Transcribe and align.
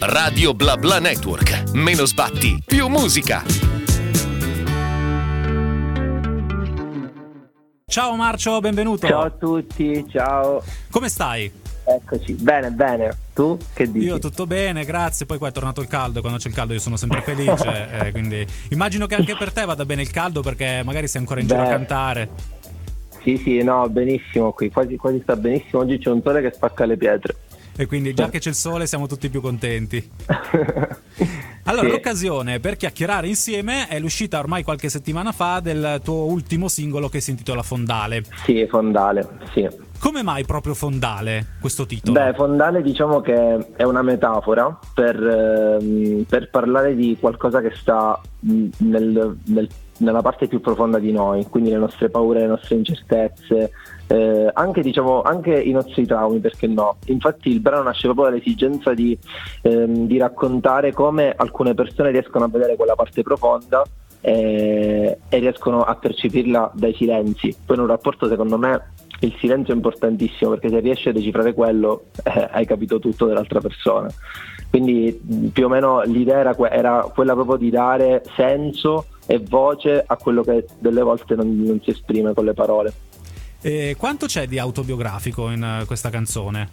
Radio 0.00 0.54
Bla 0.54 0.76
Bla 0.76 1.00
Network. 1.00 1.72
Meno 1.72 2.04
sbatti, 2.04 2.62
più 2.64 2.86
musica. 2.86 3.42
Ciao 7.84 8.14
Marcio, 8.14 8.60
benvenuto. 8.60 9.08
Ciao 9.08 9.22
a 9.22 9.30
tutti, 9.30 10.04
ciao. 10.08 10.62
Come 10.92 11.08
stai? 11.08 11.50
Eccoci, 11.84 12.34
bene, 12.34 12.70
bene. 12.70 13.16
Tu 13.34 13.58
che 13.74 13.90
dici? 13.90 14.06
Io 14.06 14.20
tutto 14.20 14.46
bene, 14.46 14.84
grazie. 14.84 15.26
Poi 15.26 15.36
qua 15.36 15.48
è 15.48 15.52
tornato 15.52 15.80
il 15.80 15.88
caldo, 15.88 16.20
quando 16.20 16.38
c'è 16.38 16.48
il 16.48 16.54
caldo 16.54 16.74
io 16.74 16.80
sono 16.80 16.96
sempre 16.96 17.20
felice. 17.22 17.88
eh, 18.06 18.12
quindi 18.12 18.46
immagino 18.70 19.06
che 19.06 19.16
anche 19.16 19.34
per 19.36 19.52
te 19.52 19.64
vada 19.64 19.84
bene 19.84 20.02
il 20.02 20.10
caldo 20.12 20.42
perché 20.42 20.82
magari 20.84 21.08
sei 21.08 21.22
ancora 21.22 21.40
in 21.40 21.48
giro 21.48 21.60
a 21.60 21.64
Beh. 21.64 21.70
cantare. 21.70 22.28
Sì, 23.22 23.36
sì, 23.36 23.62
no, 23.64 23.88
benissimo 23.88 24.52
qui, 24.52 24.70
quasi, 24.70 24.96
quasi 24.96 25.18
sta 25.22 25.34
benissimo. 25.34 25.82
Oggi 25.82 25.98
c'è 25.98 26.10
un 26.10 26.22
sole 26.22 26.40
che 26.40 26.52
spacca 26.54 26.84
le 26.84 26.96
pietre. 26.96 27.36
E 27.80 27.86
quindi 27.86 28.12
già 28.12 28.28
che 28.28 28.40
c'è 28.40 28.48
il 28.48 28.56
sole 28.56 28.88
siamo 28.88 29.06
tutti 29.06 29.28
più 29.28 29.40
contenti. 29.40 30.10
Allora, 31.68 31.84
Sì. 31.86 31.92
l'occasione 31.92 32.60
per 32.60 32.76
chiacchierare 32.76 33.26
insieme 33.28 33.88
è 33.88 33.98
l'uscita 33.98 34.38
ormai 34.38 34.62
qualche 34.62 34.88
settimana 34.88 35.32
fa 35.32 35.60
del 35.60 36.00
tuo 36.02 36.24
ultimo 36.24 36.66
singolo 36.66 37.10
che 37.10 37.20
si 37.20 37.30
intitola 37.32 37.62
Fondale. 37.62 38.22
Sì, 38.46 38.66
fondale, 38.66 39.28
sì. 39.52 39.68
Come 39.98 40.22
mai 40.22 40.46
proprio 40.46 40.72
Fondale 40.72 41.56
questo 41.60 41.84
titolo? 41.84 42.18
Beh, 42.18 42.32
fondale 42.32 42.80
diciamo 42.80 43.20
che 43.20 43.72
è 43.76 43.82
una 43.82 44.00
metafora 44.00 44.78
per, 44.94 45.22
ehm, 45.22 46.22
per 46.26 46.48
parlare 46.48 46.94
di 46.94 47.18
qualcosa 47.20 47.60
che 47.60 47.72
sta 47.74 48.18
nel- 48.40 49.36
nel- 49.44 49.68
nella 49.98 50.22
parte 50.22 50.46
più 50.46 50.60
profonda 50.60 50.98
di 50.98 51.12
noi, 51.12 51.46
quindi 51.46 51.70
le 51.70 51.78
nostre 51.78 52.08
paure, 52.08 52.40
le 52.40 52.46
nostre 52.46 52.76
incertezze, 52.76 53.70
eh, 54.06 54.50
anche, 54.52 54.80
diciamo, 54.80 55.22
anche 55.22 55.58
i 55.60 55.72
nostri 55.72 56.06
traumi, 56.06 56.38
perché 56.38 56.66
no? 56.66 56.96
Infatti 57.06 57.50
il 57.50 57.60
brano 57.60 57.84
nasce 57.84 58.06
proprio 58.06 58.26
dall'esigenza 58.26 58.94
di, 58.94 59.16
ehm, 59.62 60.06
di 60.06 60.18
raccontare 60.18 60.92
come 60.92 61.32
alcune 61.36 61.74
persone 61.74 62.10
riescono 62.10 62.44
a 62.44 62.48
vedere 62.48 62.76
quella 62.76 62.94
parte 62.94 63.22
profonda 63.22 63.82
eh, 64.20 65.18
e 65.28 65.38
riescono 65.38 65.82
a 65.82 65.94
percepirla 65.94 66.72
dai 66.74 66.94
silenzi. 66.94 67.54
Poi 67.64 67.76
in 67.76 67.82
un 67.82 67.88
rapporto 67.88 68.28
secondo 68.28 68.58
me 68.58 68.92
il 69.20 69.34
silenzio 69.38 69.72
è 69.72 69.76
importantissimo 69.76 70.50
perché 70.50 70.68
se 70.68 70.78
riesci 70.80 71.08
a 71.08 71.12
decifrare 71.12 71.52
quello 71.52 72.04
eh, 72.22 72.48
hai 72.50 72.66
capito 72.66 72.98
tutto 72.98 73.26
dell'altra 73.26 73.60
persona. 73.60 74.08
Quindi 74.70 75.50
più 75.52 75.64
o 75.64 75.68
meno 75.68 76.02
l'idea 76.02 76.38
era, 76.38 76.56
era 76.70 77.10
quella 77.12 77.34
proprio 77.34 77.56
di 77.56 77.70
dare 77.70 78.22
senso 78.36 79.06
e 79.30 79.38
voce 79.46 80.02
a 80.04 80.16
quello 80.16 80.42
che 80.42 80.64
delle 80.78 81.02
volte 81.02 81.34
non, 81.34 81.60
non 81.60 81.80
si 81.82 81.90
esprime 81.90 82.32
con 82.32 82.46
le 82.46 82.54
parole. 82.54 82.92
E 83.60 83.94
quanto 83.98 84.24
c'è 84.24 84.46
di 84.46 84.58
autobiografico 84.58 85.50
in 85.50 85.62
eh, 85.62 85.84
questa 85.84 86.08
canzone? 86.08 86.68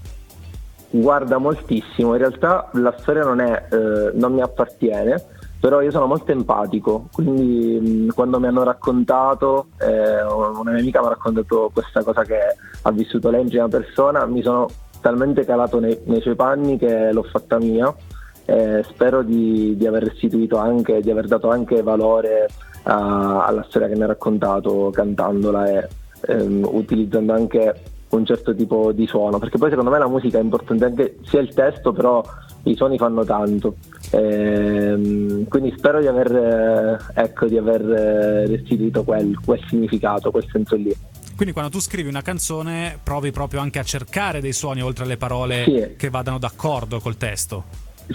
Guarda 0.89 1.37
moltissimo, 1.37 2.13
in 2.13 2.19
realtà 2.19 2.69
la 2.73 2.95
storia 2.97 3.23
non, 3.23 3.41
è, 3.41 3.65
eh, 3.69 4.11
non 4.13 4.33
mi 4.33 4.41
appartiene, 4.41 5.21
però 5.59 5.81
io 5.81 5.91
sono 5.91 6.05
molto 6.05 6.31
empatico, 6.31 7.09
quindi 7.11 8.05
mh, 8.07 8.13
quando 8.13 8.39
mi 8.39 8.47
hanno 8.47 8.63
raccontato, 8.63 9.67
eh, 9.79 10.23
una 10.23 10.71
mia 10.71 10.79
amica 10.79 11.01
mi 11.01 11.07
ha 11.07 11.09
raccontato 11.09 11.71
questa 11.73 12.03
cosa 12.03 12.23
che 12.23 12.37
ha 12.83 12.91
vissuto 12.91 13.29
lei 13.29 13.41
in 13.41 13.49
prima 13.49 13.67
persona, 13.67 14.25
mi 14.25 14.41
sono 14.41 14.69
talmente 15.01 15.43
calato 15.43 15.79
nei, 15.79 15.99
nei 16.05 16.21
suoi 16.21 16.35
panni 16.35 16.77
che 16.77 17.11
l'ho 17.11 17.23
fatta 17.23 17.59
mia. 17.59 17.93
E 18.45 18.83
spero 18.87 19.23
di, 19.23 19.75
di 19.75 19.87
aver 19.87 20.03
restituito 20.03 20.57
anche, 20.57 21.01
di 21.01 21.09
aver 21.11 21.27
dato 21.27 21.49
anche 21.49 21.81
valore 21.81 22.47
a- 22.83 23.45
alla 23.45 23.65
storia 23.67 23.87
che 23.87 23.95
mi 23.95 24.03
ha 24.03 24.07
raccontato 24.07 24.91
cantandola 24.93 25.67
e 25.69 25.87
ehm, 26.27 26.67
utilizzando 26.71 27.33
anche 27.33 27.73
un 28.09 28.25
certo 28.25 28.55
tipo 28.55 28.91
di 28.91 29.05
suono, 29.07 29.39
perché 29.39 29.57
poi 29.57 29.69
secondo 29.69 29.89
me 29.91 29.97
la 29.99 30.07
musica 30.07 30.37
è 30.37 30.41
importante 30.41 30.85
anche 30.85 31.17
sia 31.23 31.39
il 31.41 31.53
testo, 31.53 31.91
però 31.91 32.23
i 32.63 32.75
suoni 32.75 32.97
fanno 32.97 33.25
tanto. 33.25 33.75
Ehm, 34.11 35.47
quindi 35.47 35.73
spero 35.77 35.99
di 35.99 36.07
aver, 36.07 36.35
eh, 36.35 37.21
ecco, 37.21 37.45
di 37.47 37.57
aver 37.57 37.81
eh, 37.81 38.45
restituito 38.47 39.03
quel, 39.03 39.37
quel 39.43 39.59
significato, 39.67 40.31
quel 40.31 40.45
senso 40.51 40.75
lì. 40.75 40.95
Quindi 41.35 41.53
quando 41.53 41.71
tu 41.71 41.79
scrivi 41.81 42.07
una 42.07 42.21
canzone 42.21 42.97
provi 43.03 43.31
proprio 43.31 43.59
anche 43.59 43.79
a 43.79 43.83
cercare 43.83 44.39
dei 44.39 44.53
suoni 44.53 44.81
oltre 44.81 45.03
alle 45.03 45.17
parole 45.17 45.63
Sì. 45.65 45.95
che 45.97 46.09
vadano 46.09 46.37
d'accordo 46.39 46.99
col 46.99 47.17
testo. 47.17 47.63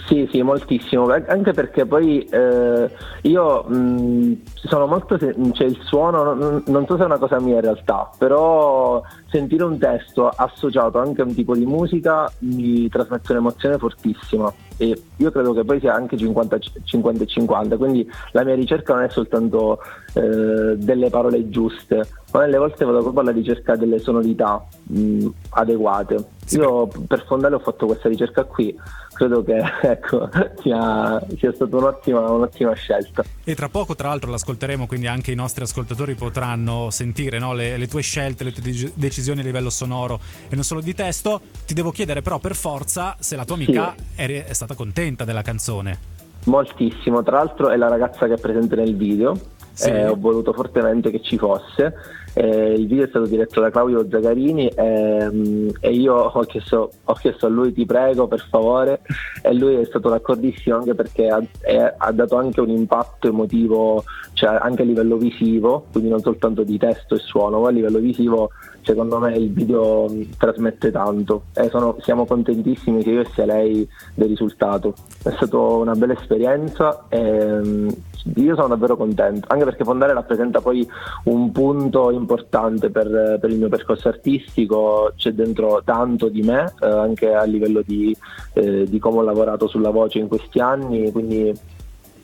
Sì, 0.07 0.27
sì, 0.31 0.41
moltissimo, 0.41 1.07
anche 1.09 1.51
perché 1.51 1.85
poi 1.85 2.23
eh, 2.23 2.89
io 3.23 3.63
mh, 3.63 4.37
sono 4.53 4.87
molto, 4.87 5.17
se- 5.17 5.35
cioè 5.51 5.67
il 5.67 5.77
suono, 5.83 6.33
non, 6.33 6.63
non 6.67 6.85
so 6.85 6.95
se 6.95 7.03
è 7.03 7.05
una 7.05 7.17
cosa 7.17 7.41
mia 7.41 7.55
in 7.55 7.61
realtà, 7.61 8.09
però 8.17 9.01
sentire 9.29 9.65
un 9.65 9.77
testo 9.77 10.29
associato 10.29 10.97
anche 10.97 11.21
a 11.21 11.25
un 11.25 11.33
tipo 11.35 11.55
di 11.55 11.65
musica 11.65 12.31
mi 12.39 12.87
trasmette 12.87 13.33
un'emozione 13.33 13.77
fortissima 13.77 14.51
e 14.77 14.97
io 15.17 15.31
credo 15.31 15.53
che 15.53 15.63
poi 15.65 15.79
sia 15.79 15.93
anche 15.93 16.17
50 16.17 16.57
50 16.83 17.23
e 17.23 17.27
50, 17.27 17.77
quindi 17.77 18.09
la 18.31 18.43
mia 18.45 18.55
ricerca 18.55 18.93
non 18.93 19.03
è 19.03 19.09
soltanto 19.09 19.79
eh, 20.13 20.77
delle 20.77 21.09
parole 21.09 21.49
giuste, 21.49 22.07
ma 22.31 22.39
delle 22.39 22.57
volte 22.57 22.85
vado 22.85 23.01
proprio 23.01 23.21
alla 23.21 23.31
ricerca 23.31 23.75
delle 23.75 23.99
sonorità 23.99 24.65
mh, 24.83 25.27
adeguate. 25.49 26.39
Io 26.51 26.87
per 27.07 27.25
Fondale 27.25 27.55
ho 27.55 27.59
fatto 27.59 27.85
questa 27.85 28.09
ricerca 28.09 28.43
qui, 28.43 28.75
credo 29.13 29.43
che 29.43 29.61
ecco, 29.81 30.29
sia, 30.61 31.21
sia 31.37 31.53
stata 31.53 31.75
un'ottima, 31.77 32.29
un'ottima 32.29 32.73
scelta. 32.73 33.23
E 33.43 33.55
tra 33.55 33.69
poco, 33.69 33.95
tra 33.95 34.09
l'altro, 34.09 34.29
l'ascolteremo, 34.31 34.87
quindi 34.87 35.07
anche 35.07 35.31
i 35.31 35.35
nostri 35.35 35.63
ascoltatori 35.63 36.15
potranno 36.15 36.89
sentire 36.89 37.39
no, 37.39 37.53
le, 37.53 37.77
le 37.77 37.87
tue 37.87 38.01
scelte, 38.01 38.43
le 38.43 38.51
tue 38.51 38.61
dec- 38.61 38.91
decisioni 38.95 39.39
a 39.39 39.43
livello 39.43 39.69
sonoro 39.69 40.19
e 40.49 40.55
non 40.55 40.63
solo 40.63 40.81
di 40.81 40.93
testo. 40.93 41.41
Ti 41.65 41.73
devo 41.73 41.91
chiedere 41.91 42.21
però 42.21 42.39
per 42.39 42.55
forza 42.55 43.15
se 43.19 43.35
la 43.35 43.45
tua 43.45 43.55
amica 43.55 43.95
è, 44.15 44.45
è 44.45 44.53
stata 44.53 44.75
contenta 44.75 45.23
della 45.23 45.41
canzone. 45.41 46.19
Moltissimo, 46.45 47.21
tra 47.21 47.37
l'altro 47.37 47.69
è 47.69 47.77
la 47.77 47.87
ragazza 47.87 48.25
che 48.27 48.33
è 48.33 48.39
presente 48.39 48.75
nel 48.75 48.95
video, 48.95 49.37
Sì. 49.73 49.89
eh, 49.89 50.07
ho 50.07 50.15
voluto 50.17 50.53
fortemente 50.53 51.09
che 51.11 51.21
ci 51.21 51.37
fosse. 51.37 51.93
Eh, 52.33 52.73
il 52.75 52.87
video 52.87 53.03
è 53.03 53.07
stato 53.09 53.25
diretto 53.25 53.59
da 53.59 53.69
Claudio 53.69 54.07
Zagarini 54.09 54.71
ehm, 54.73 55.69
e 55.81 55.91
io 55.91 56.13
ho 56.15 56.39
chiesto, 56.43 56.89
ho 57.03 57.13
chiesto 57.13 57.47
a 57.47 57.49
lui 57.49 57.73
ti 57.73 57.85
prego 57.85 58.25
per 58.27 58.39
favore 58.49 59.01
e 59.41 59.53
lui 59.53 59.75
è 59.75 59.83
stato 59.83 60.07
d'accordissimo 60.07 60.77
anche 60.77 60.95
perché 60.95 61.27
ha, 61.27 61.43
è- 61.59 61.93
ha 61.97 62.11
dato 62.13 62.37
anche 62.37 62.61
un 62.61 62.69
impatto 62.69 63.27
emotivo 63.27 64.05
cioè 64.31 64.57
anche 64.61 64.83
a 64.83 64.85
livello 64.85 65.17
visivo, 65.17 65.87
quindi 65.91 66.09
non 66.09 66.21
soltanto 66.21 66.63
di 66.63 66.77
testo 66.77 67.15
e 67.15 67.19
suono, 67.19 67.59
ma 67.59 67.67
a 67.67 67.71
livello 67.71 67.99
visivo 67.99 68.51
secondo 68.81 69.19
me 69.19 69.35
il 69.35 69.51
video 69.51 70.07
mh, 70.07 70.37
trasmette 70.37 70.89
tanto 70.89 71.43
e 71.53 71.67
sono- 71.67 71.97
siamo 71.99 72.25
contentissimi 72.25 73.01
sia 73.01 73.11
io 73.11 73.25
sia 73.33 73.45
lei 73.45 73.85
del 74.15 74.29
risultato. 74.29 74.93
È 75.21 75.31
stata 75.31 75.57
una 75.57 75.95
bella 75.95 76.13
esperienza 76.13 77.07
e 77.09 77.19
mh, 77.59 77.93
io 78.35 78.55
sono 78.55 78.67
davvero 78.67 78.95
contento, 78.97 79.47
anche 79.49 79.65
perché 79.65 79.83
Fondale 79.83 80.13
rappresenta 80.13 80.61
poi 80.61 80.87
un 81.25 81.51
punto 81.51 82.11
importante 82.11 82.89
per, 82.89 83.37
per 83.39 83.49
il 83.49 83.57
mio 83.57 83.69
percorso 83.69 84.07
artistico, 84.09 85.13
c'è 85.15 85.31
dentro 85.31 85.81
tanto 85.83 86.27
di 86.29 86.41
me, 86.41 86.73
eh, 86.81 86.85
anche 86.85 87.33
a 87.33 87.43
livello 87.43 87.81
di, 87.85 88.15
eh, 88.53 88.85
di 88.87 88.99
come 88.99 89.19
ho 89.19 89.23
lavorato 89.23 89.67
sulla 89.67 89.89
voce 89.89 90.19
in 90.19 90.27
questi 90.27 90.59
anni, 90.59 91.11
quindi 91.11 91.49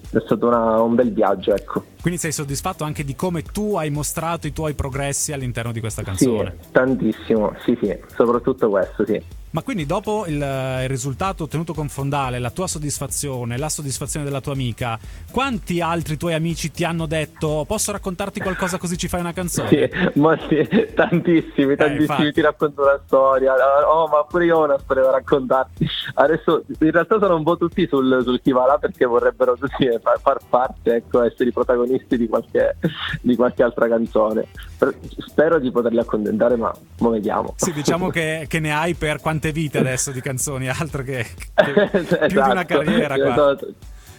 è 0.09 0.19
stato 0.23 0.47
una- 0.47 0.81
un 0.81 0.95
bel 0.95 1.11
viaggio, 1.11 1.53
ecco. 1.53 1.83
Quindi 2.01 2.19
sei 2.19 2.31
soddisfatto 2.31 2.83
anche 2.83 3.03
di 3.03 3.15
come 3.15 3.41
tu 3.43 3.75
hai 3.75 3.89
mostrato 3.89 4.47
i 4.47 4.53
tuoi 4.53 4.73
progressi 4.73 5.33
all'interno 5.33 5.71
di 5.73 5.79
questa 5.81 6.01
canzone. 6.03 6.55
Sì, 6.61 6.67
tantissimo, 6.71 7.53
sì 7.63 7.77
sì, 7.81 7.97
soprattutto 8.15 8.69
questo, 8.69 9.05
sì. 9.05 9.21
Ma 9.57 9.63
quindi 9.63 9.87
dopo 9.87 10.27
il, 10.27 10.35
il 10.35 10.87
risultato 10.87 11.45
ottenuto 11.45 11.73
con 11.73 11.89
Fondale, 11.89 12.37
la 12.37 12.51
tua 12.51 12.67
soddisfazione, 12.67 13.57
la 13.57 13.69
soddisfazione 13.69 14.23
della 14.23 14.39
tua 14.39 14.53
amica, 14.53 14.99
quanti 15.31 15.81
altri 15.81 16.15
tuoi 16.15 16.35
amici 16.35 16.69
ti 16.69 16.83
hanno 16.83 17.07
detto 17.07 17.65
posso 17.67 17.91
raccontarti 17.91 18.39
qualcosa 18.39 18.77
così 18.77 18.99
ci 18.99 19.07
fai 19.07 19.21
una 19.21 19.33
canzone? 19.33 19.69
Sì, 19.69 19.89
molti, 20.19 20.57
tantissimi, 20.93 21.75
tantissimi 21.75 22.01
infatti. 22.01 22.33
ti 22.33 22.41
racconto 22.41 22.83
una 22.83 23.01
storia. 23.03 23.55
Oh, 23.91 24.07
ma 24.07 24.23
pure 24.25 24.45
io 24.45 24.59
ho 24.59 24.63
una 24.65 24.77
storia 24.77 25.01
da 25.01 25.09
raccontarti. 25.09 25.87
Adesso 26.19 26.63
in 26.79 26.91
realtà 26.91 27.19
sono 27.19 27.35
un 27.35 27.43
po' 27.43 27.57
tutti 27.57 27.85
sul, 27.87 28.21
sul 28.23 28.41
chi 28.41 28.51
va 28.51 28.65
là 28.65 28.77
perché 28.79 29.05
vorrebbero 29.05 29.55
tutti 29.55 29.87
far, 30.01 30.19
far 30.19 30.39
parte, 30.49 30.95
ecco, 30.95 31.21
essere 31.21 31.49
i 31.49 31.51
protagonisti 31.51 32.17
di 32.17 32.27
qualche, 32.27 32.75
di 33.21 33.35
qualche 33.35 33.61
altra 33.61 33.87
canzone. 33.87 34.47
Per- 34.79 34.95
spero 35.19 35.59
di 35.59 35.69
poterli 35.71 35.99
accontentare, 35.99 36.55
ma 36.55 36.73
mo 36.99 37.09
vediamo. 37.11 37.53
Sì, 37.57 37.71
diciamo 37.71 38.09
che, 38.11 38.45
che 38.49 38.59
ne 38.59 38.73
hai 38.73 38.95
per 38.95 39.19
quante 39.21 39.51
vite 39.51 39.77
adesso 39.77 40.11
di 40.11 40.19
canzoni, 40.21 40.67
altro 40.69 41.03
che, 41.03 41.23
che 41.53 41.89
più 42.01 42.27
di 42.27 42.35
una 42.35 42.65
Esatto, 42.65 42.65
carriera 42.65 43.15
ce 43.15 43.21
ne 43.21 43.33
qua. 43.33 43.35
sono- 43.35 43.57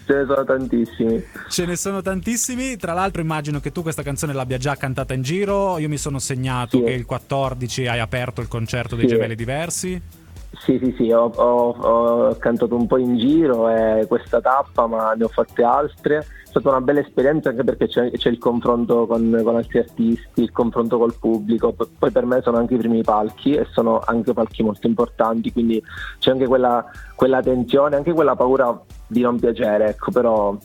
ce 0.06 0.15
ne 0.15 0.25
sono 0.25 0.44
tantissimi. 0.44 1.25
Ce 1.49 1.67
ne 1.67 1.77
sono 1.77 2.01
tantissimi, 2.01 2.77
tra 2.77 2.93
l'altro 2.93 3.21
immagino 3.21 3.59
che 3.59 3.73
tu 3.73 3.83
questa 3.83 4.03
canzone 4.05 4.33
l'abbia 4.33 4.56
già 4.56 4.77
cantata 4.77 5.15
in 5.15 5.23
giro, 5.23 5.77
io 5.79 5.89
mi 5.89 5.99
sono 5.99 6.19
segnato 6.21 6.79
Sì. 6.79 6.85
che 6.85 6.93
il 6.93 7.05
14 7.05 7.89
hai 7.89 7.99
aperto 7.99 8.41
il 8.41 8.47
concerto 8.49 8.94
dei 8.94 9.09
Sì. 9.09 9.15
gemelli 9.15 9.35
diversi. 9.35 10.01
Sì, 10.50 10.79
sì, 10.83 10.95
sì, 10.97 11.11
ho, 11.12 11.31
ho, 11.35 11.71
ho, 11.71 12.37
cantato 12.37 12.75
un 12.75 12.87
po' 12.87 12.97
in 12.97 13.17
giro 13.19 13.69
e 13.69 14.06
questa 14.06 14.41
tappa, 14.41 14.87
ma 14.87 15.12
ne 15.12 15.25
ho 15.25 15.29
fatte 15.29 15.62
altre. 15.62 16.19
È 16.19 16.25
stata 16.45 16.71
una 16.71 16.81
bella 16.81 17.00
esperienza 17.00 17.50
anche 17.50 17.65
perché 17.65 17.87
c'è, 17.87 18.11
c'è 18.11 18.31
il 18.31 18.39
confronto 18.39 19.06
con, 19.06 19.41
con, 19.45 19.56
altri 19.56 19.81
artisti, 19.81 20.41
il 20.41 20.50
confronto 20.50 20.97
col 20.99 21.15
pubblico. 21.19 21.75
Poi 21.99 22.11
per 22.11 22.25
me 22.25 22.41
sono 22.43 22.56
anche 22.56 22.75
i 22.75 22.79
primi 22.79 23.03
palchi 23.03 23.53
e 23.53 23.67
sono 23.71 24.00
anche 24.05 24.33
palchi 24.33 24.62
molto 24.62 24.87
importanti, 24.87 25.53
quindi 25.53 25.83
c'è 26.19 26.31
anche 26.31 26.47
quella, 26.47 26.85
quella 27.15 27.43
tensione, 27.43 27.97
anche 27.97 28.12
quella 28.12 28.35
paura 28.35 28.81
di 29.06 29.21
non 29.21 29.39
piacere, 29.39 29.89
ecco, 29.91 30.11
però 30.11 30.56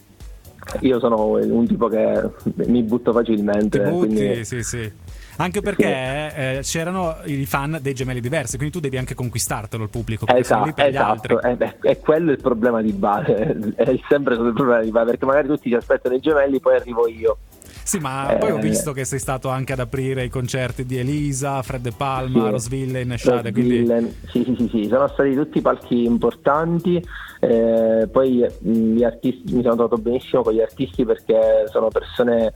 io 0.79 1.00
sono 1.00 1.33
un 1.33 1.68
tipo 1.68 1.88
che 1.88 2.29
mi 2.68 2.81
butto 2.83 3.12
facilmente. 3.12 3.83
Ti 3.83 3.89
butti, 3.89 4.07
quindi... 4.07 4.45
sì, 4.45 4.63
sì. 4.63 4.91
Anche 5.38 5.62
perché 5.62 5.88
eh, 6.35 6.59
c'erano 6.62 7.18
i 7.25 7.45
fan 7.45 7.80
dei 7.81 7.94
gemelli 7.94 8.19
diversi, 8.19 8.57
quindi 8.57 8.74
tu 8.74 8.81
devi 8.81 8.97
anche 8.97 9.15
conquistartelo 9.15 9.83
il 9.83 9.89
pubblico. 9.89 10.27
Esatto, 10.27 10.81
esatto. 10.81 11.41
È, 11.41 11.57
è, 11.57 11.77
è, 11.80 12.00
quello 12.00 12.31
il 12.31 12.41
problema 12.41 12.81
di 12.81 12.91
base, 12.91 13.74
è 13.75 14.00
sempre 14.07 14.35
il 14.35 14.53
problema 14.53 14.81
di 14.81 14.91
base, 14.91 15.12
perché 15.12 15.25
magari 15.25 15.47
tutti 15.47 15.69
si 15.69 15.75
aspettano 15.75 16.15
i 16.15 16.19
gemelli, 16.19 16.59
poi 16.59 16.75
arrivo 16.75 17.07
io. 17.07 17.38
Sì, 17.83 18.00
ma 18.00 18.33
eh, 18.33 18.38
poi 18.38 18.51
ho 18.51 18.59
visto 18.59 18.94
che 18.94 19.03
sei 19.03 19.19
stato 19.19 19.50
anche 19.50 19.74
ad 19.74 19.80
aprire 19.80 20.24
i 20.24 20.30
concerti 20.30 20.85
di 20.85 20.97
Elisa, 20.97 21.62
Fred 21.62 21.81
De 21.81 21.91
Palma, 21.91 22.45
sì, 22.45 22.51
Rosville, 22.51 23.18
Shade. 23.18 23.51
Quindi... 23.51 23.86
Sì, 24.29 24.44
sì, 24.44 24.56
sì, 24.57 24.69
sì, 24.71 24.88
sono 24.88 25.07
stati 25.09 25.36
tutti 25.36 25.59
palchi 25.62 26.06
importanti. 26.06 27.03
Eh, 27.43 28.07
poi 28.07 28.41
mm, 28.41 28.95
gli 28.95 29.03
artisti, 29.03 29.53
mi 29.53 29.61
sono 29.61 29.75
trovato 29.75 29.97
benissimo 29.97 30.43
con 30.43 30.53
gli 30.53 30.61
artisti 30.61 31.03
perché 31.03 31.65
sono 31.69 31.89
persone 31.89 32.53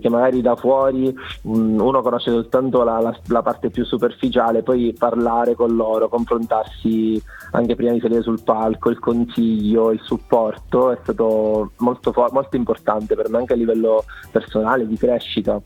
che 0.00 0.08
magari 0.08 0.40
da 0.40 0.54
fuori 0.54 1.12
mm, 1.12 1.80
uno 1.80 2.02
conosce 2.02 2.30
soltanto 2.30 2.84
la, 2.84 3.00
la, 3.00 3.18
la, 3.26 3.42
parte 3.42 3.70
più 3.70 3.84
superficiale, 3.84 4.62
poi 4.62 4.94
parlare 4.96 5.56
con 5.56 5.74
loro, 5.74 6.08
confrontarsi 6.08 7.20
anche 7.50 7.74
prima 7.74 7.90
di 7.90 7.98
salire 7.98 8.22
sul 8.22 8.40
palco, 8.44 8.90
il 8.90 9.00
consiglio, 9.00 9.90
il 9.90 10.00
supporto 10.04 10.92
è 10.92 10.98
stato 11.02 11.72
molto, 11.78 12.14
molto 12.30 12.54
importante 12.54 13.16
per 13.16 13.28
me 13.30 13.38
anche 13.38 13.54
a 13.54 13.56
livello 13.56 14.04
personale 14.30 14.86
di 14.86 14.96
crescita. 14.96 15.60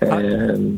Ah. 0.00 0.20
Eh, 0.20 0.74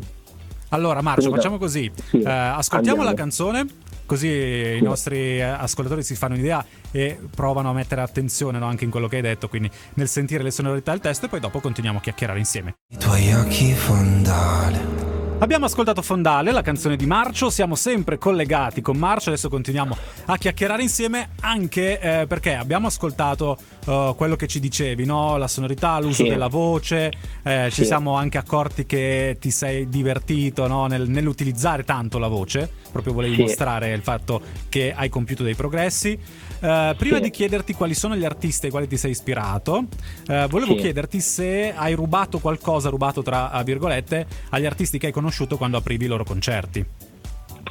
allora 0.69 1.01
Marcio, 1.01 1.31
facciamo 1.31 1.57
così, 1.57 1.91
sì, 1.95 2.19
eh, 2.19 2.29
ascoltiamo 2.29 2.99
andiamo. 2.99 3.03
la 3.03 3.13
canzone 3.15 3.67
così 4.09 4.27
i 4.27 4.81
nostri 4.81 5.39
ascoltatori 5.39 6.01
si 6.01 6.15
fanno 6.15 6.33
un'idea 6.33 6.65
e 6.91 7.19
provano 7.33 7.69
a 7.69 7.73
mettere 7.73 8.01
attenzione 8.01 8.59
no, 8.59 8.67
anche 8.67 8.83
in 8.85 8.91
quello 8.91 9.07
che 9.07 9.17
hai 9.17 9.21
detto, 9.21 9.47
quindi 9.47 9.69
nel 9.95 10.07
sentire 10.07 10.43
le 10.43 10.51
sonorità 10.51 10.91
del 10.91 10.99
testo 10.99 11.25
e 11.25 11.29
poi 11.29 11.39
dopo 11.39 11.59
continuiamo 11.59 11.99
a 11.99 12.01
chiacchierare 12.01 12.39
insieme. 12.39 12.75
I 12.89 12.97
tuoi 12.97 13.33
occhi 13.33 13.73
fondale 13.73 15.09
Abbiamo 15.41 15.65
ascoltato 15.65 16.01
Fondale, 16.01 16.51
la 16.51 16.61
canzone 16.61 16.97
di 16.97 17.05
Marcio, 17.05 17.49
siamo 17.49 17.75
sempre 17.75 18.17
collegati 18.17 18.81
con 18.81 18.97
Marcio, 18.97 19.29
adesso 19.29 19.47
continuiamo 19.47 19.95
a 20.25 20.37
chiacchierare 20.37 20.81
insieme 20.81 21.29
anche 21.39 21.97
eh, 21.97 22.27
perché 22.27 22.55
abbiamo 22.55 22.87
ascoltato 22.87 23.57
uh, 23.89 24.15
quello 24.15 24.35
che 24.35 24.47
ci 24.47 24.59
dicevi, 24.59 25.05
no? 25.05 25.37
la 25.37 25.47
sonorità, 25.47 25.99
l'uso 25.99 26.23
sì. 26.23 26.29
della 26.29 26.47
voce, 26.47 27.11
eh, 27.43 27.67
sì. 27.69 27.81
ci 27.81 27.85
siamo 27.85 28.13
anche 28.13 28.37
accorti 28.37 28.85
che 28.85 29.37
ti 29.39 29.51
sei 29.51 29.89
divertito 29.89 30.67
no? 30.67 30.85
Nel, 30.85 31.09
nell'utilizzare 31.09 31.83
tanto 31.83 32.19
la 32.19 32.27
voce, 32.27 32.71
proprio 32.91 33.13
volevi 33.13 33.35
sì. 33.35 33.41
mostrare 33.41 33.91
il 33.91 34.01
fatto 34.01 34.41
che 34.69 34.93
hai 34.95 35.09
compiuto 35.09 35.43
dei 35.43 35.55
progressi. 35.55 36.17
Uh, 36.59 36.93
prima 36.97 37.19
di 37.19 37.29
chiederti 37.29 37.73
quali 37.73 37.93
sono 37.93 38.17
gli 38.17 38.25
artisti 38.25 38.65
ai 38.65 38.71
quali 38.71 38.87
ti 38.87 38.97
sei 38.97 39.11
ispirato, 39.11 39.85
uh, 40.27 40.47
volevo 40.47 40.75
chiederti 40.75 41.21
se 41.21 41.73
hai 41.73 41.93
rubato 41.93 42.39
qualcosa, 42.39 42.89
rubato 42.89 43.21
tra 43.21 43.61
virgolette, 43.63 44.27
agli 44.49 44.65
artisti 44.65 44.97
che 44.97 45.07
hai 45.07 45.11
conosciuto 45.13 45.57
quando 45.57 45.77
aprivi 45.77 46.05
i 46.05 46.07
loro 46.07 46.23
concerti. 46.25 46.85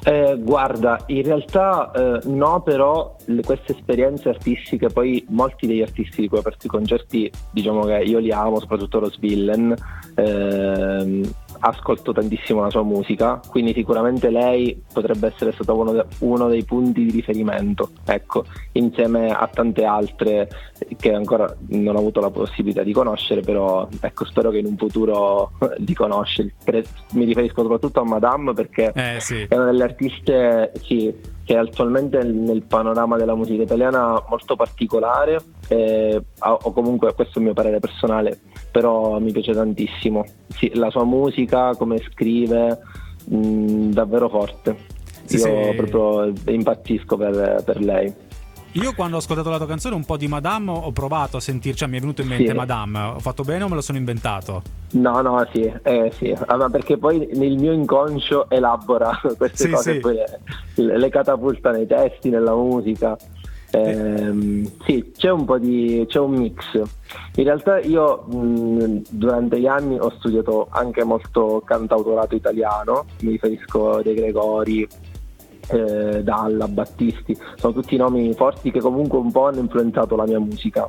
Eh, 0.05 0.37
guarda, 0.39 1.03
in 1.07 1.23
realtà 1.23 1.91
eh, 1.91 2.21
no, 2.25 2.63
però 2.63 3.17
le, 3.27 3.43
queste 3.43 3.73
esperienze 3.73 4.29
artistiche, 4.29 4.89
poi 4.89 5.25
molti 5.29 5.67
degli 5.67 5.83
artisti 5.83 6.23
di 6.23 6.29
cui 6.29 6.39
ho 6.39 6.41
aperto 6.41 6.67
i 6.67 6.71
concerti, 6.71 7.31
diciamo 7.51 7.85
che 7.85 7.99
io 7.99 8.19
li 8.19 8.31
amo, 8.31 8.61
soprattutto 8.61 9.01
Rose 9.01 9.19
Villen, 9.21 9.75
ehm, 10.15 11.31
ascolto 11.61 12.13
tantissimo 12.13 12.63
la 12.63 12.71
sua 12.71 12.83
musica, 12.83 13.41
quindi 13.49 13.73
sicuramente 13.73 14.31
lei 14.31 14.83
potrebbe 14.93 15.29
essere 15.29 15.53
stata 15.53 15.73
uno, 15.73 15.93
de- 15.93 16.07
uno, 16.21 16.49
dei 16.49 16.65
punti 16.65 17.05
di 17.05 17.11
riferimento, 17.11 17.91
ecco, 18.05 18.45
insieme 18.73 19.31
a 19.31 19.49
tante 19.53 19.85
altre 19.85 20.49
che 20.97 21.13
ancora 21.13 21.53
non 21.69 21.97
ho 21.97 21.99
avuto 21.99 22.21
la 22.21 22.31
possibilità 22.31 22.83
di 22.83 22.93
conoscere, 22.93 23.41
però 23.41 23.89
ecco, 24.01 24.25
spero 24.25 24.51
che 24.51 24.59
in 24.59 24.67
un 24.67 24.77
futuro 24.77 25.53
li 25.79 25.95
conosci. 25.95 26.53
Mi 27.13 27.25
riferisco 27.25 27.63
soprattutto 27.63 28.01
a 28.01 28.05
Madame 28.05 28.53
perché 28.53 28.93
eh, 28.95 29.21
sì. 29.21 29.47
è 29.49 29.55
una 29.55 29.67
delle 29.67 29.85
artiste 29.85 30.73
sì, 30.83 31.13
che 31.49 31.57
attualmente 31.57 32.23
nel 32.23 32.65
panorama 32.65 33.17
della 33.17 33.35
musica 33.35 33.63
italiana 33.63 34.23
molto 34.29 34.55
particolare, 34.55 35.41
eh, 35.69 36.23
o 36.41 36.73
comunque 36.73 37.15
questo 37.15 37.37
è 37.37 37.39
il 37.39 37.45
mio 37.45 37.55
parere 37.55 37.81
personale, 37.81 38.39
però 38.71 39.19
mi 39.19 39.33
piace 39.33 39.53
tantissimo. 39.53 40.27
Sì, 40.47 40.73
la 40.75 40.91
sua 40.91 41.05
musica, 41.05 41.75
come 41.75 42.03
scrive, 42.11 42.81
mh, 43.25 43.37
mm, 43.37 43.91
davvero 43.93 44.29
forte. 44.29 44.77
Sì, 45.25 45.37
Io 45.37 45.71
sì. 45.71 45.75
proprio 45.75 46.31
impazzisco 46.53 47.17
per, 47.17 47.63
per 47.65 47.81
lei. 47.81 48.13
Io 48.73 48.93
quando 48.95 49.17
ho 49.17 49.19
ascoltato 49.19 49.49
la 49.49 49.57
tua 49.57 49.67
canzone 49.67 49.95
un 49.95 50.05
po' 50.05 50.17
di 50.17 50.29
Madame 50.29 50.71
ho 50.71 50.93
provato 50.93 51.39
a 51.39 51.41
sentire, 51.41 51.75
cioè 51.75 51.89
mi 51.89 51.97
è 51.97 52.01
venuto 52.01 52.21
in 52.21 52.29
mente 52.29 52.49
sì. 52.49 52.55
Madame, 52.55 53.01
ho 53.01 53.19
fatto 53.19 53.43
bene 53.43 53.65
o 53.65 53.69
me 53.69 53.75
lo 53.75 53.81
sono 53.81 53.97
inventato? 53.97 54.63
No, 54.93 55.21
no, 55.23 55.47
sì, 55.53 55.73
eh, 55.83 56.13
sì. 56.15 56.37
Allora, 56.47 56.69
perché 56.69 56.99
poi 56.99 57.29
nel 57.33 57.57
mio 57.57 57.73
inconscio 57.73 58.51
elabora 58.51 59.19
queste 59.37 59.65
sì, 59.65 59.71
cose, 59.71 59.93
sì. 59.95 59.99
poi 60.01 60.17
le, 60.75 60.99
le 60.99 61.09
catapulta 61.09 61.71
nei 61.71 61.87
testi, 61.87 62.29
nella 62.29 62.55
musica. 62.55 63.17
Eh, 63.71 64.71
sì, 64.87 65.13
c'è 65.15 65.31
un 65.31 65.45
po' 65.45 65.59
di 65.59 66.05
c'è 66.09 66.19
un 66.19 66.33
mix. 66.33 66.81
In 67.37 67.45
realtà 67.45 67.79
io 67.81 68.25
mh, 68.27 69.03
durante 69.11 69.61
gli 69.61 69.67
anni 69.67 69.99
ho 69.99 70.11
studiato 70.19 70.69
anche 70.71 71.05
molto 71.05 71.63
cantautorato 71.65 72.35
italiano, 72.35 73.05
mi 73.21 73.33
riferisco 73.33 73.97
a 73.97 74.03
De 74.03 74.15
Gregori, 74.15 74.89
eh, 75.69 76.23
Dalla, 76.23 76.69
Battisti, 76.69 77.37
sono 77.57 77.73
tutti 77.73 77.97
nomi 77.97 78.33
forti 78.35 78.71
che 78.71 78.81
comunque 78.81 79.19
un 79.19 79.31
po' 79.31 79.47
hanno 79.47 79.61
influenzato 79.61 80.17
la 80.17 80.25
mia 80.25 80.39
musica. 80.39 80.87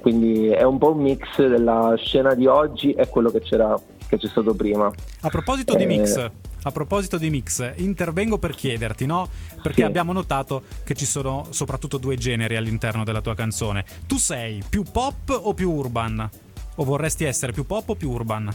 Quindi 0.00 0.48
è 0.48 0.62
un 0.62 0.78
po' 0.78 0.92
un 0.92 1.02
mix 1.02 1.36
della 1.36 1.94
scena 1.96 2.34
di 2.34 2.46
oggi 2.46 2.92
e 2.92 3.08
quello 3.08 3.30
che 3.30 3.40
c'era 3.40 3.78
che 4.10 4.18
c'è 4.18 4.26
stato 4.26 4.54
prima. 4.54 4.90
A 5.20 5.28
proposito 5.28 5.76
di 5.76 5.84
eh, 5.84 5.86
mix, 5.86 6.30
a 6.62 6.70
proposito 6.72 7.16
di 7.16 7.30
mix, 7.30 7.74
intervengo 7.76 8.38
per 8.38 8.54
chiederti, 8.54 9.06
no? 9.06 9.28
Perché 9.62 9.82
sì. 9.82 9.82
abbiamo 9.82 10.12
notato 10.12 10.62
che 10.84 10.94
ci 10.94 11.06
sono 11.06 11.46
soprattutto 11.50 11.96
due 11.96 12.16
generi 12.16 12.56
all'interno 12.56 13.04
della 13.04 13.20
tua 13.20 13.34
canzone. 13.34 13.84
Tu 14.08 14.16
sei 14.16 14.62
più 14.68 14.82
pop 14.90 15.38
o 15.42 15.54
più 15.54 15.70
urban? 15.70 16.28
O 16.76 16.84
vorresti 16.84 17.24
essere 17.24 17.52
più 17.52 17.64
pop 17.64 17.90
o 17.90 17.94
più 17.94 18.10
urban? 18.10 18.50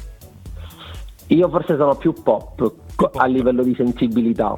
Io 1.28 1.50
forse 1.50 1.78
sono 1.78 1.96
più 1.96 2.14
pop, 2.14 2.56
più 2.56 2.76
pop. 2.96 3.16
a 3.16 3.26
livello 3.26 3.64
di 3.64 3.74
sensibilità. 3.76 4.58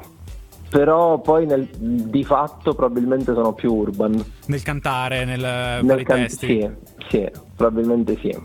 Però 0.70 1.20
poi 1.20 1.46
nel, 1.46 1.66
di 1.66 2.24
fatto 2.24 2.74
probabilmente 2.74 3.32
sono 3.32 3.52
più 3.52 3.72
urban. 3.72 4.22
Nel 4.46 4.62
cantare, 4.62 5.24
nel, 5.24 5.84
nel 5.84 6.02
can-? 6.04 6.28
Sì, 6.28 6.68
sì, 7.08 7.28
probabilmente 7.56 8.18
sì 8.20 8.36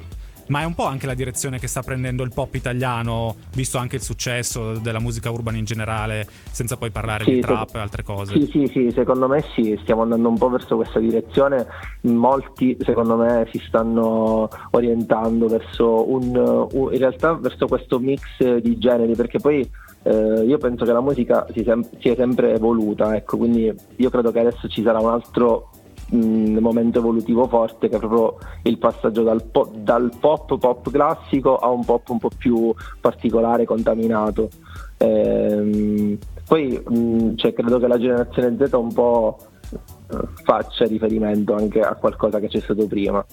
ma 0.47 0.61
è 0.61 0.65
un 0.65 0.73
po' 0.73 0.85
anche 0.85 1.05
la 1.05 1.13
direzione 1.13 1.59
che 1.59 1.67
sta 1.67 1.81
prendendo 1.81 2.23
il 2.23 2.31
pop 2.33 2.53
italiano, 2.55 3.35
visto 3.55 3.77
anche 3.77 3.95
il 3.95 4.01
successo 4.01 4.73
della 4.73 4.99
musica 4.99 5.29
urban 5.31 5.55
in 5.55 5.65
generale, 5.65 6.27
senza 6.51 6.77
poi 6.77 6.91
parlare 6.91 7.23
sì, 7.23 7.35
di 7.35 7.39
trap 7.41 7.75
e 7.75 7.79
altre 7.79 8.03
cose. 8.03 8.33
Sì, 8.33 8.49
sì, 8.51 8.67
sì, 8.67 8.91
secondo 8.93 9.27
me 9.27 9.43
sì, 9.53 9.77
stiamo 9.81 10.01
andando 10.01 10.29
un 10.29 10.37
po' 10.37 10.49
verso 10.49 10.75
questa 10.75 10.99
direzione. 10.99 11.65
Molti, 12.01 12.77
secondo 12.81 13.15
me, 13.15 13.47
si 13.51 13.61
stanno 13.65 14.49
orientando 14.71 15.47
verso 15.47 16.09
un, 16.09 16.35
un 16.71 16.93
in 16.93 16.99
realtà 16.99 17.33
verso 17.33 17.67
questo 17.67 17.99
mix 17.99 18.57
di 18.57 18.77
generi, 18.77 19.15
perché 19.15 19.39
poi 19.39 19.69
eh, 20.03 20.43
io 20.45 20.57
penso 20.57 20.85
che 20.85 20.91
la 20.91 21.01
musica 21.01 21.45
si, 21.53 21.63
sem- 21.63 21.87
si 21.99 22.09
è 22.09 22.15
sempre 22.15 22.53
evoluta, 22.53 23.15
ecco, 23.15 23.37
quindi 23.37 23.73
io 23.95 24.09
credo 24.09 24.31
che 24.31 24.39
adesso 24.39 24.67
ci 24.67 24.81
sarà 24.81 24.99
un 24.99 25.09
altro 25.09 25.69
mh, 26.09 26.59
momento 26.59 26.99
evolutivo 26.99 27.47
forte 27.47 27.89
che 27.89 27.95
è 27.95 27.99
proprio 27.99 28.37
il 28.63 28.77
passaggio 28.77 29.23
dal, 29.23 29.43
po- 29.43 29.71
dal, 29.75 30.11
pop 30.19 30.57
pop 30.57 30.89
classico 30.91 31.57
a 31.57 31.69
un 31.69 31.83
pop 31.83 32.09
un 32.09 32.19
po' 32.19 32.31
più 32.37 32.73
particolare, 32.99 33.65
contaminato. 33.65 34.49
Ehm, 34.97 36.17
poi 36.47 36.81
mh, 36.85 37.35
cioè, 37.35 37.53
credo 37.53 37.79
che 37.79 37.87
la 37.87 37.97
generazione 37.99 38.55
Z 38.57 38.73
un 38.73 38.93
po' 38.93 39.37
eh, 39.71 40.17
faccia 40.43 40.85
riferimento 40.85 41.55
anche 41.55 41.79
a 41.79 41.95
qualcosa 41.95 42.39
che 42.39 42.47
c'è 42.47 42.59
stato 42.59 42.85
prima. 42.87 43.25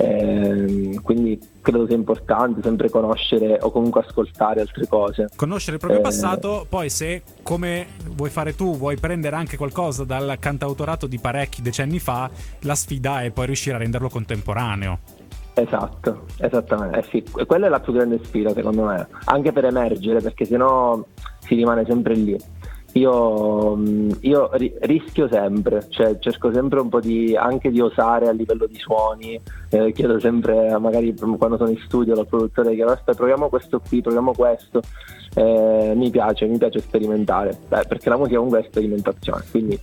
Eh, 0.00 0.98
quindi 1.02 1.38
credo 1.60 1.86
sia 1.86 1.94
importante 1.94 2.62
sempre 2.62 2.88
conoscere 2.88 3.58
o 3.60 3.70
comunque 3.70 4.00
ascoltare 4.00 4.62
altre 4.62 4.86
cose. 4.86 5.28
Conoscere 5.36 5.74
il 5.74 5.78
proprio 5.78 6.00
eh, 6.00 6.02
passato, 6.02 6.64
poi 6.66 6.88
se 6.88 7.22
come 7.42 7.86
vuoi 8.14 8.30
fare 8.30 8.54
tu, 8.54 8.78
vuoi 8.78 8.96
prendere 8.96 9.36
anche 9.36 9.58
qualcosa 9.58 10.04
dal 10.04 10.38
cantautorato 10.40 11.06
di 11.06 11.18
parecchi 11.18 11.60
decenni 11.60 11.98
fa, 11.98 12.30
la 12.60 12.74
sfida 12.74 13.22
è 13.22 13.30
poi 13.30 13.44
riuscire 13.46 13.76
a 13.76 13.78
renderlo 13.78 14.08
contemporaneo. 14.08 15.00
Esatto, 15.52 16.24
esattamente. 16.38 16.98
Eh 16.98 17.02
sì, 17.10 17.44
quella 17.44 17.66
è 17.66 17.68
la 17.68 17.80
più 17.80 17.92
grande 17.92 18.20
sfida 18.24 18.54
secondo 18.54 18.84
me, 18.84 19.06
anche 19.24 19.52
per 19.52 19.66
emergere, 19.66 20.22
perché 20.22 20.46
sennò 20.46 21.04
si 21.40 21.54
rimane 21.54 21.84
sempre 21.84 22.14
lì. 22.14 22.38
Io, 22.92 23.76
mm, 23.76 24.10
io 24.20 24.50
ri- 24.54 24.74
rischio 24.80 25.28
sempre, 25.28 25.86
cioè 25.90 26.18
cerco 26.18 26.52
sempre 26.52 26.80
un 26.80 26.88
po' 26.88 27.00
di, 27.00 27.36
anche 27.36 27.70
di 27.70 27.80
osare 27.80 28.28
a 28.28 28.32
livello 28.32 28.66
di 28.66 28.76
suoni, 28.76 29.40
eh, 29.68 29.92
chiedo 29.92 30.18
sempre, 30.18 30.76
magari 30.78 31.14
quando 31.16 31.56
sono 31.56 31.70
in 31.70 31.80
studio 31.84 32.18
al 32.18 32.26
produttore, 32.26 32.74
chiedo 32.74 32.90
aspetta 32.92 33.14
proviamo 33.14 33.48
questo 33.48 33.80
qui, 33.86 34.00
proviamo 34.00 34.32
questo, 34.32 34.80
eh, 35.34 35.92
mi 35.94 36.10
piace, 36.10 36.46
mi 36.46 36.58
piace 36.58 36.80
sperimentare, 36.80 37.56
Beh, 37.68 37.84
perché 37.86 38.08
la 38.08 38.16
musica 38.16 38.36
comunque 38.36 38.60
è 38.60 38.66
sperimentazione, 38.68 39.44
quindi 39.50 39.78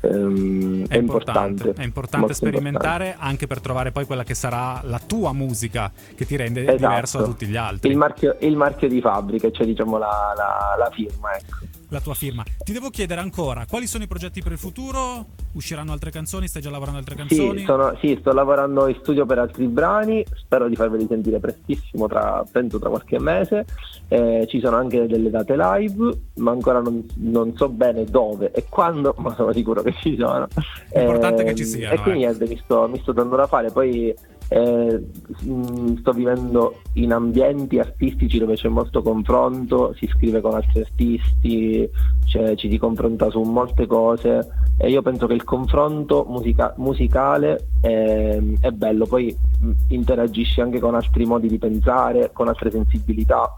ehm, 0.00 0.86
è, 0.88 0.94
è, 0.94 0.96
importante, 0.96 1.50
importante, 1.50 1.80
è 1.80 1.84
importante 1.84 2.34
sperimentare 2.34 3.04
importante. 3.06 3.30
anche 3.30 3.46
per 3.46 3.60
trovare 3.60 3.92
poi 3.92 4.04
quella 4.04 4.24
che 4.24 4.34
sarà 4.34 4.80
la 4.82 5.00
tua 5.04 5.32
musica 5.32 5.92
che 6.16 6.26
ti 6.26 6.34
rende 6.34 6.62
esatto. 6.62 6.76
diverso 6.76 7.18
da 7.18 7.24
tutti 7.24 7.46
gli 7.46 7.56
altri. 7.56 7.88
Il 7.88 7.96
marchio, 7.96 8.36
il 8.40 8.56
marchio 8.56 8.88
di 8.88 9.00
fabbrica, 9.00 9.48
cioè 9.52 9.64
diciamo 9.64 9.96
la, 9.96 10.32
la, 10.34 10.74
la 10.76 10.90
firma, 10.90 11.36
ecco 11.36 11.77
la 11.88 12.00
tua 12.00 12.14
firma. 12.14 12.42
Ti 12.42 12.72
devo 12.72 12.90
chiedere 12.90 13.20
ancora, 13.20 13.64
quali 13.66 13.86
sono 13.86 14.04
i 14.04 14.06
progetti 14.06 14.42
per 14.42 14.52
il 14.52 14.58
futuro? 14.58 15.26
Usciranno 15.52 15.92
altre 15.92 16.10
canzoni? 16.10 16.46
Stai 16.46 16.62
già 16.62 16.70
lavorando 16.70 16.98
altre 16.98 17.14
canzoni? 17.14 17.58
Sì, 17.58 17.64
sono, 17.64 17.96
sì 18.00 18.16
sto 18.20 18.32
lavorando 18.32 18.88
in 18.88 18.96
studio 19.00 19.26
per 19.26 19.38
altri 19.38 19.66
brani, 19.66 20.24
spero 20.34 20.68
di 20.68 20.76
farveli 20.76 21.06
sentire 21.08 21.38
prestissimo, 21.38 22.06
tra, 22.06 22.44
penso 22.50 22.78
tra 22.78 22.88
qualche 22.88 23.18
mese. 23.18 23.64
Eh, 24.08 24.46
ci 24.48 24.60
sono 24.60 24.76
anche 24.76 25.06
delle 25.06 25.30
date 25.30 25.56
live, 25.56 26.18
ma 26.36 26.50
ancora 26.50 26.80
non, 26.80 27.04
non, 27.16 27.54
so 27.56 27.68
bene 27.68 28.04
dove 28.04 28.52
e 28.52 28.64
quando, 28.68 29.14
ma 29.18 29.34
sono 29.34 29.52
sicuro 29.52 29.82
che 29.82 29.94
ci 30.00 30.16
sono. 30.18 30.46
L'importante 30.94 31.42
eh, 31.42 31.44
che 31.46 31.54
ci 31.54 31.62
ehm, 31.62 31.68
siano. 31.68 31.94
E 31.94 31.98
quindi 31.98 32.22
eh. 32.22 32.26
niente, 32.26 32.46
mi 32.46 32.60
sto, 32.62 32.88
mi 32.88 32.98
sto 33.00 33.12
dando 33.12 33.36
da 33.36 33.46
fare, 33.46 33.70
poi 33.70 34.14
eh, 34.48 35.04
mm, 35.44 35.96
sto 35.98 36.12
vivendo 36.12 36.80
in 36.94 37.12
ambienti 37.12 37.78
artistici 37.78 38.38
dove 38.38 38.54
c'è 38.54 38.68
molto 38.68 39.02
confronto, 39.02 39.94
si 39.98 40.06
scrive 40.06 40.40
con 40.40 40.54
altri 40.54 40.80
artisti, 40.80 41.88
cioè, 42.24 42.56
ci 42.56 42.70
si 42.70 42.78
confronta 42.78 43.30
su 43.30 43.42
molte 43.42 43.86
cose 43.86 44.48
e 44.78 44.90
io 44.90 45.02
penso 45.02 45.26
che 45.26 45.34
il 45.34 45.44
confronto 45.44 46.24
musica- 46.28 46.74
musicale 46.76 47.68
è, 47.80 48.40
è, 48.60 48.70
bello, 48.70 49.06
poi 49.06 49.36
mm, 49.64 49.70
interagisci 49.88 50.60
anche 50.60 50.78
con 50.78 50.94
altri 50.94 51.24
modi 51.26 51.48
di 51.48 51.58
pensare, 51.58 52.30
con 52.32 52.48
altre 52.48 52.70
sensibilità, 52.70 53.54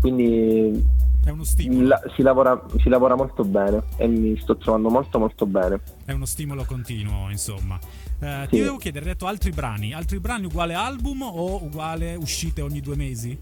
quindi 0.00 1.00
è 1.24 1.30
uno 1.30 1.44
stimolo. 1.44 1.86
La, 1.86 2.02
si, 2.14 2.22
lavora, 2.22 2.60
si, 2.78 2.88
lavora, 2.88 3.14
molto 3.14 3.44
bene 3.44 3.82
e 3.96 4.06
mi 4.06 4.36
sto 4.38 4.56
trovando 4.56 4.88
molto 4.88 5.18
molto 5.18 5.46
bene. 5.46 5.80
È 6.04 6.12
uno 6.12 6.26
stimolo 6.26 6.64
continuo, 6.64 7.30
insomma. 7.30 7.78
Eh, 8.20 8.42
sì. 8.44 8.48
Ti 8.56 8.62
devo 8.62 8.76
chiedere, 8.76 9.04
hai 9.06 9.12
detto 9.12 9.26
altri 9.26 9.50
brani, 9.50 9.92
altri 9.92 10.18
brani 10.20 10.46
uguale 10.46 10.74
album 10.74 11.22
o 11.22 11.62
uguale 11.62 12.14
uscite 12.16 12.60
ogni 12.60 12.80
due 12.80 12.96
mesi? 12.96 13.38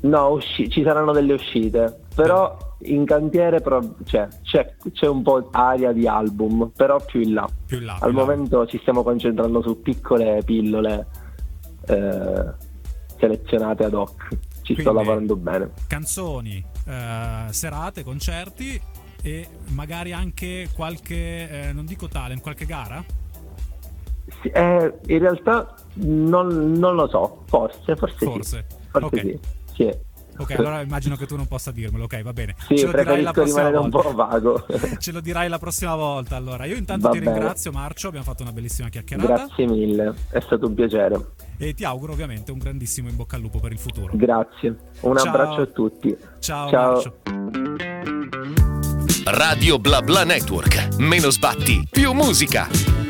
No, 0.00 0.28
usci- 0.28 0.68
ci 0.68 0.82
saranno 0.82 1.12
delle 1.12 1.32
uscite, 1.32 2.00
però 2.14 2.56
in 2.82 3.04
cantiere 3.04 3.60
però, 3.60 3.80
cioè, 4.04 4.28
c'è, 4.42 4.74
c'è, 4.92 5.06
un 5.08 5.22
po' 5.22 5.48
aria 5.50 5.92
di 5.92 6.06
album, 6.06 6.70
però 6.74 7.04
più 7.04 7.20
in 7.20 7.34
là. 7.34 7.48
Più 7.66 7.78
in 7.78 7.84
là 7.86 7.98
Al 8.00 8.10
più 8.10 8.18
momento 8.18 8.60
là. 8.60 8.66
ci 8.66 8.78
stiamo 8.78 9.02
concentrando 9.02 9.60
su 9.62 9.80
piccole 9.82 10.42
pillole 10.44 11.06
eh, 11.86 12.44
selezionate 13.18 13.84
ad 13.84 13.94
hoc. 13.94 14.28
Ci 14.62 14.74
Quindi, 14.74 14.82
sto 14.82 14.92
lavorando 14.92 15.34
bene. 15.34 15.70
Canzoni, 15.88 16.64
eh, 16.88 17.52
serate, 17.52 18.02
concerti 18.02 18.80
e 19.22 19.48
magari 19.68 20.12
anche 20.12 20.68
qualche, 20.74 21.68
eh, 21.68 21.72
non 21.72 21.84
dico 21.84 22.08
talent, 22.08 22.40
qualche 22.40 22.66
gara? 22.66 23.04
Sì, 24.40 24.48
eh, 24.48 24.94
in 25.06 25.18
realtà 25.18 25.74
non, 25.94 26.72
non, 26.72 26.94
lo 26.94 27.08
so, 27.08 27.44
forse, 27.46 27.96
forse, 27.96 28.24
forse. 28.24 28.66
sì. 28.68 28.76
Forse 28.90 29.06
okay. 29.06 29.38
sì. 29.66 29.74
sì. 29.74 30.06
Ok, 30.40 30.52
allora 30.56 30.82
immagino 30.82 31.16
che 31.16 31.26
tu 31.26 31.34
non 31.34 31.48
possa 31.48 31.72
dirmelo, 31.72 32.04
ok, 32.04 32.22
va 32.22 32.32
bene. 32.32 32.54
Sì, 32.68 32.78
Ce 32.78 32.86
lo 32.86 32.92
dirai 32.92 33.22
la 33.22 33.32
prossima 33.32 33.70
volta. 33.70 33.80
un 33.80 33.90
po' 33.90 34.14
vago. 34.14 34.66
Ce 34.98 35.10
lo 35.10 35.20
dirai 35.20 35.48
la 35.48 35.58
prossima 35.58 35.96
volta, 35.96 36.36
allora. 36.36 36.64
Io 36.64 36.76
intanto 36.76 37.08
va 37.08 37.12
ti 37.12 37.18
bene. 37.18 37.32
ringrazio, 37.32 37.72
Marcio, 37.72 38.06
abbiamo 38.06 38.24
fatto 38.24 38.42
una 38.42 38.52
bellissima 38.52 38.88
chiacchierata. 38.88 39.34
Grazie 39.34 39.66
mille, 39.66 40.14
è 40.30 40.40
stato 40.40 40.66
un 40.66 40.74
piacere. 40.74 41.26
E 41.58 41.74
ti 41.74 41.84
auguro 41.84 42.12
ovviamente 42.12 42.52
un 42.52 42.58
grandissimo 42.58 43.08
in 43.08 43.16
bocca 43.16 43.34
al 43.34 43.42
lupo 43.42 43.58
per 43.58 43.72
il 43.72 43.78
futuro. 43.78 44.12
Grazie, 44.14 44.76
un 45.00 45.16
Ciao. 45.16 45.26
abbraccio 45.26 45.60
a 45.60 45.66
tutti. 45.66 46.16
Ciao, 46.38 46.70
Ciao. 46.70 46.92
Marcio. 46.92 47.16
Radio 49.24 49.78
Bla 49.78 50.00
Bla 50.00 50.24
Network. 50.24 50.96
Meno 50.98 51.30
sbatti, 51.30 51.86
più 51.90 52.12
musica. 52.12 53.07